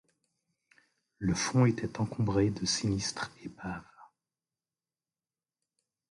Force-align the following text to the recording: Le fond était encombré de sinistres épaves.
Le 1.19 1.35
fond 1.35 1.67
était 1.67 1.99
encombré 2.01 2.49
de 2.49 2.65
sinistres 2.65 3.29
épaves. 3.45 3.83